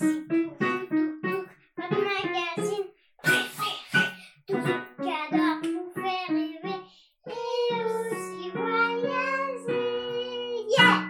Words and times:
Magazine. 0.00 0.24
Yeah! 10.78 11.08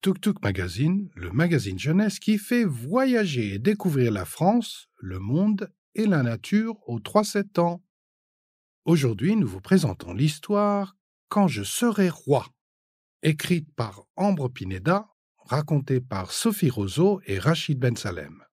Tuk 0.00 0.20
Tuk 0.20 0.42
Magazine, 0.42 1.10
le 1.14 1.30
magazine 1.30 1.78
jeunesse 1.78 2.18
qui 2.18 2.38
fait 2.38 2.64
voyager 2.64 3.54
et 3.54 3.58
découvrir 3.58 4.10
la 4.12 4.24
France, 4.24 4.88
le 4.96 5.18
monde 5.18 5.70
et 5.94 6.06
la 6.06 6.22
nature 6.22 6.76
aux 6.88 7.00
3-7 7.00 7.60
ans. 7.60 7.82
Aujourd'hui, 8.84 9.36
nous 9.36 9.46
vous 9.46 9.60
présentons 9.60 10.14
l'histoire 10.14 10.96
Quand 11.28 11.46
je 11.48 11.62
serai 11.62 12.08
roi, 12.08 12.46
écrite 13.22 13.68
par 13.74 14.04
Ambre 14.16 14.48
Pineda, 14.48 15.08
racontée 15.48 16.00
par 16.00 16.30
Sophie 16.30 16.68
Roseau 16.68 17.20
et 17.26 17.38
Rachid 17.38 17.78
Ben 17.78 17.96
Salem. 17.96 18.44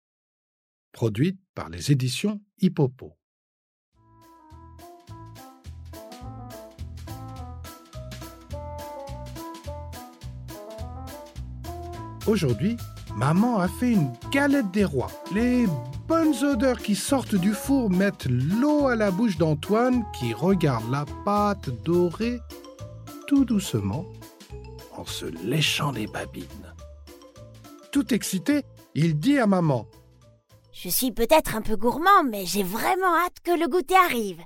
Produite 0.94 1.40
par 1.54 1.70
les 1.70 1.92
éditions 1.92 2.42
Hippopo. 2.60 3.18
Aujourd'hui, 12.28 12.78
maman 13.18 13.60
a 13.60 13.68
fait 13.68 13.92
une 13.92 14.12
galette 14.32 14.72
des 14.72 14.86
rois. 14.86 15.12
Les 15.34 15.66
bonnes 16.08 16.34
odeurs 16.44 16.80
qui 16.80 16.96
sortent 16.96 17.36
du 17.36 17.54
four 17.54 17.90
mettent 17.90 18.26
l'eau 18.26 18.88
à 18.88 18.96
la 18.96 19.12
bouche 19.12 19.38
d'Antoine 19.38 20.06
qui 20.18 20.34
regarde 20.34 20.90
la 20.90 21.06
pâte 21.26 21.70
dorée 21.84 22.40
tout 23.28 23.44
doucement 23.44 24.06
en 24.94 25.06
se 25.06 25.26
léchant 25.26 25.92
les 25.92 26.08
babines. 26.08 26.65
Tout 27.96 28.14
excité, 28.14 28.64
il 28.94 29.18
dit 29.18 29.38
à 29.38 29.48
maman 29.48 29.88
Je 30.74 30.90
suis 30.90 31.14
peut-être 31.14 31.56
un 31.56 31.62
peu 31.62 31.78
gourmand, 31.78 32.26
mais 32.30 32.46
j'ai 32.46 32.62
vraiment 32.62 33.16
hâte 33.16 33.40
que 33.42 33.58
le 33.58 33.70
goûter 33.70 33.96
arrive. 33.96 34.44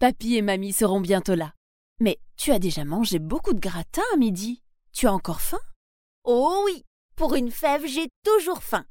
Papy 0.00 0.34
et 0.34 0.42
mamie 0.42 0.72
seront 0.72 1.00
bientôt 1.00 1.36
là. 1.36 1.52
Mais 2.00 2.18
tu 2.36 2.50
as 2.50 2.58
déjà 2.58 2.84
mangé 2.84 3.20
beaucoup 3.20 3.52
de 3.52 3.60
gratin 3.60 4.02
à 4.12 4.16
midi. 4.16 4.64
Tu 4.92 5.06
as 5.06 5.12
encore 5.12 5.40
faim? 5.40 5.60
Oh 6.24 6.64
oui, 6.64 6.84
pour 7.14 7.36
une 7.36 7.52
fève, 7.52 7.86
j'ai 7.86 8.08
toujours 8.24 8.64
faim. 8.64 8.84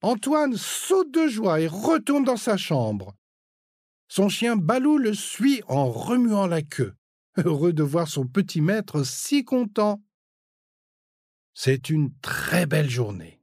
Antoine 0.00 0.56
saute 0.56 1.10
de 1.10 1.26
joie 1.26 1.60
et 1.60 1.66
retourne 1.66 2.24
dans 2.24 2.38
sa 2.38 2.56
chambre. 2.56 3.12
Son 4.08 4.30
chien 4.30 4.56
Balou 4.56 4.96
le 4.96 5.12
suit 5.12 5.60
en 5.68 5.90
remuant 5.90 6.46
la 6.46 6.62
queue, 6.62 6.94
heureux 7.44 7.74
de 7.74 7.82
voir 7.82 8.08
son 8.08 8.26
petit 8.26 8.62
maître 8.62 9.04
si 9.04 9.44
content. 9.44 10.00
C'est 11.54 11.90
une 11.90 12.10
très 12.22 12.64
belle 12.64 12.88
journée. 12.88 13.38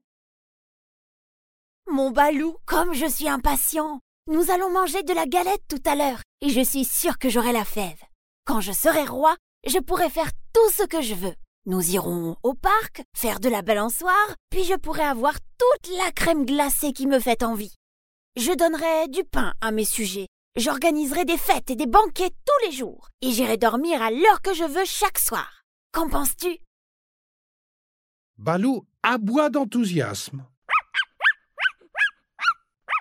Mon 1.91 2.09
balou, 2.09 2.57
comme 2.65 2.93
je 2.93 3.05
suis 3.05 3.29
impatient. 3.29 3.99
Nous 4.27 4.51
allons 4.51 4.71
manger 4.71 5.03
de 5.03 5.13
la 5.13 5.25
galette 5.25 5.63
tout 5.67 5.81
à 5.85 5.95
l'heure, 5.95 6.21
et 6.41 6.49
je 6.49 6.61
suis 6.61 6.85
sûre 6.85 7.17
que 7.17 7.29
j'aurai 7.29 7.51
la 7.51 7.65
fève. 7.65 8.01
Quand 8.45 8.61
je 8.61 8.71
serai 8.71 9.05
roi, 9.05 9.35
je 9.65 9.77
pourrai 9.79 10.09
faire 10.09 10.31
tout 10.53 10.69
ce 10.71 10.83
que 10.83 11.01
je 11.01 11.13
veux. 11.13 11.35
Nous 11.65 11.91
irons 11.91 12.35
au 12.41 12.53
parc, 12.55 13.03
faire 13.15 13.39
de 13.39 13.49
la 13.49 13.61
balançoire, 13.61 14.35
puis 14.49 14.63
je 14.63 14.75
pourrai 14.75 15.03
avoir 15.03 15.33
toute 15.33 15.97
la 15.97 16.11
crème 16.11 16.45
glacée 16.45 16.93
qui 16.93 17.05
me 17.05 17.19
fait 17.19 17.43
envie. 17.43 17.75
Je 18.37 18.51
donnerai 18.53 19.07
du 19.09 19.23
pain 19.23 19.53
à 19.61 19.71
mes 19.71 19.85
sujets. 19.85 20.27
J'organiserai 20.55 21.25
des 21.25 21.37
fêtes 21.37 21.69
et 21.69 21.75
des 21.75 21.87
banquets 21.87 22.31
tous 22.31 22.65
les 22.65 22.71
jours, 22.71 23.09
et 23.21 23.31
j'irai 23.31 23.57
dormir 23.57 24.01
à 24.01 24.09
l'heure 24.09 24.41
que 24.41 24.53
je 24.53 24.63
veux 24.63 24.85
chaque 24.85 25.19
soir. 25.19 25.63
Qu'en 25.91 26.09
penses-tu? 26.09 26.59
Balou 28.39 28.87
aboie 29.03 29.49
d'enthousiasme. 29.49 30.47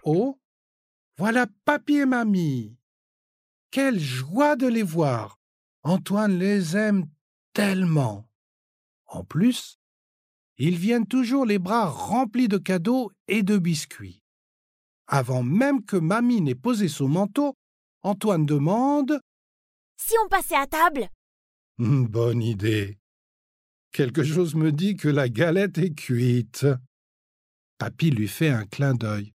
Oh, 0.04 0.36
voilà 1.16 1.46
papy 1.64 1.98
et 1.98 2.06
mamie. 2.06 2.76
Quelle 3.70 4.00
joie 4.00 4.56
de 4.56 4.66
les 4.66 4.82
voir. 4.82 5.38
Antoine 5.84 6.38
les 6.40 6.76
aime 6.76 7.06
tellement. 7.52 8.28
En 9.06 9.22
plus, 9.22 9.78
ils 10.56 10.76
viennent 10.76 11.06
toujours 11.06 11.46
les 11.46 11.60
bras 11.60 11.86
remplis 11.88 12.48
de 12.48 12.58
cadeaux 12.58 13.12
et 13.28 13.44
de 13.44 13.58
biscuits. 13.58 14.20
Avant 15.06 15.44
même 15.44 15.84
que 15.84 15.96
mamie 15.96 16.40
n'ait 16.40 16.56
posé 16.56 16.88
son 16.88 17.08
manteau, 17.08 17.54
Antoine 18.02 18.44
demande 18.44 19.20
Si 19.96 20.14
on 20.24 20.28
passait 20.28 20.56
à 20.56 20.66
table 20.66 21.08
Hum, 21.78 22.08
Bonne 22.08 22.42
idée. 22.42 22.98
Quelque 23.92 24.22
chose 24.22 24.54
me 24.54 24.70
dit 24.70 24.96
que 24.96 25.08
la 25.08 25.28
galette 25.28 25.78
est 25.78 25.94
cuite. 25.94 26.66
Papy 27.78 28.10
lui 28.10 28.28
fait 28.28 28.50
un 28.50 28.64
clin 28.64 28.94
d'œil. 28.94 29.32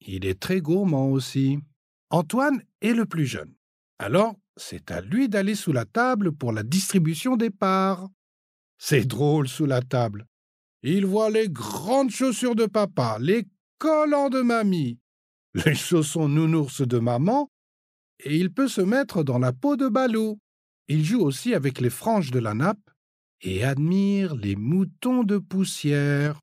Il 0.00 0.24
est 0.26 0.38
très 0.38 0.60
gourmand 0.60 1.10
aussi. 1.10 1.58
Antoine 2.10 2.62
est 2.80 2.92
le 2.92 3.06
plus 3.06 3.26
jeune. 3.26 3.54
Alors, 3.98 4.36
c'est 4.56 4.90
à 4.90 5.00
lui 5.00 5.28
d'aller 5.28 5.54
sous 5.54 5.72
la 5.72 5.84
table 5.84 6.32
pour 6.32 6.52
la 6.52 6.62
distribution 6.62 7.36
des 7.36 7.50
parts. 7.50 8.08
C'est 8.78 9.06
drôle 9.06 9.48
sous 9.48 9.66
la 9.66 9.82
table. 9.82 10.26
Il 10.82 11.06
voit 11.06 11.30
les 11.30 11.48
grandes 11.48 12.10
chaussures 12.10 12.54
de 12.54 12.66
papa, 12.66 13.18
les 13.20 13.46
collants 13.78 14.30
de 14.30 14.40
mamie, 14.40 14.98
les 15.54 15.74
chaussons 15.74 16.28
nounours 16.28 16.82
de 16.82 16.98
maman, 16.98 17.50
et 18.20 18.36
il 18.36 18.52
peut 18.52 18.68
se 18.68 18.80
mettre 18.80 19.24
dans 19.24 19.38
la 19.38 19.52
peau 19.52 19.76
de 19.76 19.88
Balou. 19.88 20.38
Il 20.88 21.04
joue 21.04 21.20
aussi 21.20 21.54
avec 21.54 21.80
les 21.80 21.90
franges 21.90 22.30
de 22.30 22.38
la 22.38 22.54
nappe 22.54 22.90
et 23.40 23.64
admire 23.64 24.34
les 24.34 24.56
moutons 24.56 25.22
de 25.22 25.38
poussière. 25.38 26.40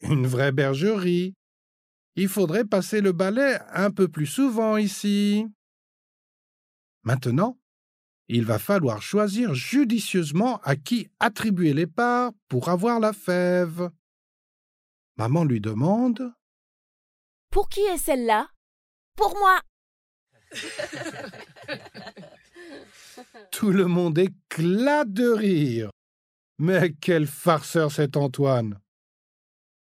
Une 0.00 0.26
vraie 0.26 0.52
bergerie. 0.52 1.34
Il 2.14 2.28
faudrait 2.28 2.64
passer 2.64 3.00
le 3.00 3.12
balai 3.12 3.58
un 3.72 3.90
peu 3.90 4.08
plus 4.08 4.26
souvent 4.26 4.76
ici. 4.76 5.46
Maintenant, 7.02 7.58
il 8.28 8.44
va 8.44 8.58
falloir 8.58 9.02
choisir 9.02 9.54
judicieusement 9.54 10.58
à 10.62 10.76
qui 10.76 11.08
attribuer 11.20 11.72
les 11.72 11.86
parts 11.86 12.32
pour 12.48 12.68
avoir 12.68 12.98
la 12.98 13.12
fève. 13.12 13.90
Maman 15.16 15.44
lui 15.44 15.60
demande 15.60 16.32
Pour 17.50 17.68
qui 17.68 17.80
est 17.80 17.98
celle-là? 17.98 18.48
Pour 19.16 19.36
moi 19.38 19.60
Tout 23.50 23.70
le 23.70 23.86
monde 23.86 24.18
éclate 24.18 25.12
de 25.12 25.28
rire. 25.28 25.90
Mais 26.58 26.94
quel 27.00 27.26
farceur 27.26 27.92
cet 27.92 28.16
Antoine 28.16 28.80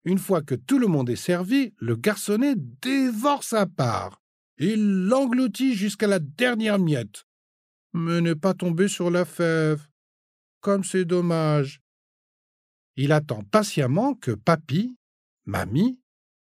Une 0.06 0.20
fois 0.20 0.42
que 0.42 0.56
tout 0.56 0.80
le 0.80 0.88
monde 0.88 1.10
est 1.10 1.16
servi, 1.16 1.74
le 1.78 1.96
garçonnet 1.96 2.56
dévore 2.56 3.44
sa 3.44 3.66
part. 3.66 4.22
Il 4.58 5.08
l'engloutit 5.08 5.76
jusqu'à 5.76 6.08
la 6.08 6.20
dernière 6.20 6.80
miette. 6.80 7.26
Mais 7.94 8.22
n'est 8.22 8.36
pas 8.36 8.54
tombé 8.54 8.88
sur 8.88 9.12
la 9.12 9.26
fève. 9.26 9.88
Comme 10.62 10.84
c'est 10.84 11.06
dommage. 11.06 11.82
Il 12.96 13.12
attend 13.12 13.44
patiemment 13.44 14.14
que 14.14 14.32
papy, 14.32 14.96
mamie, 15.46 16.00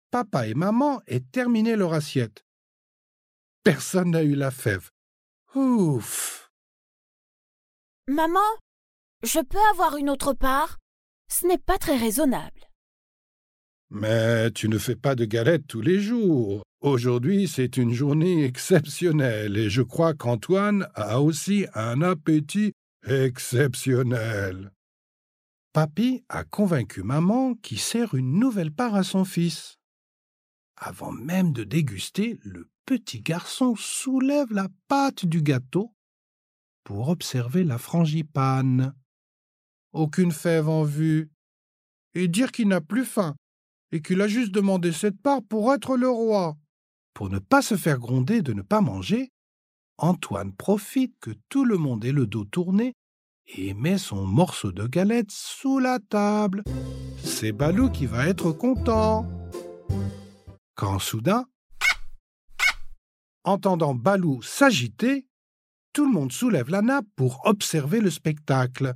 papa 0.10 0.48
et 0.48 0.54
maman 0.54 1.02
aient 1.08 1.22
terminé 1.32 1.76
leur 1.76 1.94
assiette. 1.94 2.44
Personne 3.64 4.12
n'a 4.12 4.24
eu 4.24 4.36
la 4.36 4.52
fève. 4.52 4.90
Ouf. 5.56 6.52
Maman, 8.08 8.40
je 9.24 9.40
peux 9.40 9.60
avoir 9.72 9.98
une 9.98 10.10
autre 10.10 10.34
part? 10.34 10.80
Ce 11.32 11.46
n'est 11.48 11.58
pas 11.58 11.78
très 11.78 11.98
raisonnable. 11.98 12.68
Mais 13.90 14.52
tu 14.52 14.70
ne 14.70 14.78
fais 14.78 14.96
pas 14.96 15.16
de 15.16 15.26
galettes 15.26 15.68
tous 15.68 15.82
les 15.82 16.00
jours. 16.00 16.64
Aujourd'hui, 16.82 17.48
c'est 17.48 17.78
une 17.78 17.94
journée 17.94 18.44
exceptionnelle 18.44 19.58
et 19.58 19.70
je 19.70 19.82
crois 19.82 20.14
qu'Antoine 20.14 20.88
a 20.96 21.22
aussi 21.22 21.66
un 21.74 22.02
appétit 22.02 22.74
exceptionnel. 23.06 24.72
Papy 25.74 26.24
a 26.28 26.44
convaincu 26.44 27.04
maman 27.04 27.54
qui 27.56 27.78
sert 27.78 28.16
une 28.16 28.40
nouvelle 28.40 28.72
part 28.72 28.96
à 28.96 29.04
son 29.04 29.26
fils. 29.26 29.78
Avant 30.76 31.12
même 31.12 31.54
de 31.54 31.64
déguster, 31.64 32.40
le 32.44 32.70
petit 32.86 33.22
garçon 33.22 33.76
soulève 33.78 34.52
la 34.52 34.68
pâte 34.88 35.26
du 35.26 35.42
gâteau 35.42 35.94
pour 36.84 37.10
observer 37.10 37.64
la 37.64 37.78
frangipane. 37.78 38.94
Aucune 39.94 40.32
fève 40.32 40.70
en 40.70 40.84
vue. 40.84 41.30
Et 42.14 42.28
dire 42.28 42.52
qu'il 42.52 42.68
n'a 42.68 42.82
plus 42.82 43.06
faim 43.06 43.36
et 43.92 44.02
qu'il 44.02 44.22
a 44.22 44.28
juste 44.28 44.52
demandé 44.52 44.92
cette 44.92 45.22
part 45.22 45.42
pour 45.44 45.74
être 45.74 45.98
le 45.98 46.10
roi. 46.10 46.58
Pour 47.14 47.30
ne 47.30 47.40
pas 47.40 47.62
se 47.62 47.76
faire 47.76 48.00
gronder 48.00 48.42
de 48.42 48.54
ne 48.54 48.62
pas 48.62 48.82
manger, 48.82 49.32
Antoine 49.98 50.54
profite 50.54 51.14
que 51.20 51.32
tout 51.50 51.66
le 51.66 51.78
monde 51.78 52.04
ait 52.06 52.12
le 52.12 52.26
dos 52.26 52.46
tourné 52.46 52.94
et 53.48 53.74
met 53.74 53.98
son 53.98 54.26
morceau 54.26 54.72
de 54.72 54.88
galette 54.88 55.32
sous 55.32 55.80
la 55.80 56.00
table. 56.00 56.64
C'est 57.24 57.52
Balou 57.52 57.90
qui 57.90 58.06
va 58.06 58.28
être 58.28 58.52
content. 58.52 59.28
Quand 60.76 61.00
soudain, 61.00 61.46
entendant 63.44 63.94
Balou 63.94 64.42
s'agiter, 64.42 65.28
tout 65.94 66.06
le 66.06 66.12
monde 66.12 66.32
soulève 66.32 66.70
la 66.70 66.82
nappe 66.82 67.06
pour 67.16 67.42
observer 67.46 68.00
le 68.00 68.10
spectacle. 68.10 68.96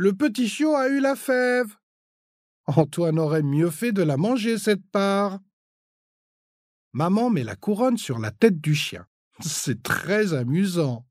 Le 0.00 0.12
petit 0.12 0.48
chiot 0.48 0.76
a 0.76 0.88
eu 0.88 1.00
la 1.00 1.16
fève. 1.16 1.74
Antoine 2.66 3.18
aurait 3.18 3.42
mieux 3.42 3.68
fait 3.68 3.90
de 3.90 4.04
la 4.04 4.16
manger, 4.16 4.56
cette 4.56 4.88
part. 4.92 5.40
Maman 6.92 7.30
met 7.30 7.42
la 7.42 7.56
couronne 7.56 7.96
sur 7.96 8.20
la 8.20 8.30
tête 8.30 8.60
du 8.60 8.76
chien. 8.76 9.08
C'est 9.40 9.82
très 9.82 10.34
amusant. 10.34 11.04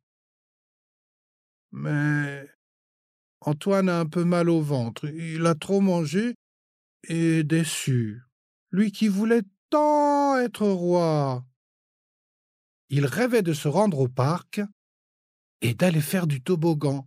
Mais 1.74 2.50
Antoine 3.42 3.90
a 3.90 4.00
un 4.00 4.06
peu 4.06 4.24
mal 4.24 4.50
au 4.50 4.62
ventre. 4.62 5.10
Il 5.10 5.46
a 5.48 5.56
trop 5.56 5.82
mangé 5.82 6.36
et 7.10 7.40
est 7.40 7.44
déçu. 7.44 8.22
Lui 8.72 8.94
qui 8.94 9.10
voulait 9.10 9.44
tant 9.70 10.38
être 10.38 10.66
roi. 10.66 11.46
Il 12.88 13.06
rêvait 13.06 13.42
de 13.42 13.52
se 13.52 13.68
rendre 13.68 14.00
au 14.00 14.08
parc 14.08 14.62
et 15.60 15.74
d'aller 15.74 16.00
faire 16.00 16.26
du 16.26 16.42
toboggan. 16.42 17.06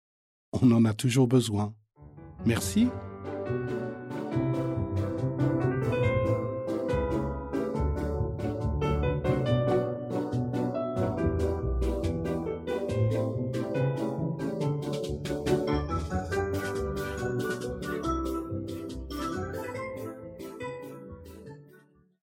On 0.52 0.72
en 0.72 0.84
a 0.86 0.94
toujours 0.94 1.28
besoin. 1.28 1.74
Merci. 2.46 2.88